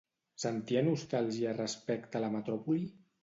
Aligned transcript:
Sentia 0.43 0.81
nostàlgia 0.87 1.53
respecte 1.59 2.19
a 2.21 2.21
la 2.25 2.33
metròpoli? 2.39 2.89